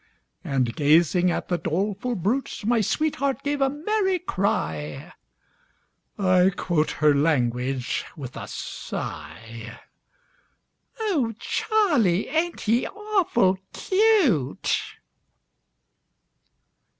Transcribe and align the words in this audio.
And 0.43 0.75
gazing 0.75 1.29
at 1.29 1.47
the 1.47 1.59
doleful 1.59 2.15
brute 2.15 2.65
My 2.65 2.81
sweetheart 2.81 3.43
gave 3.43 3.61
a 3.61 3.69
merry 3.69 4.17
cry 4.17 5.13
I 6.17 6.49
quote 6.57 6.89
her 6.93 7.13
language 7.13 8.03
with 8.17 8.35
a 8.35 8.47
sigh 8.47 9.79
"O 11.01 11.35
Charlie, 11.37 12.27
ain't 12.29 12.61
he 12.61 12.87
awful 12.87 13.59
cute?" 13.73 14.75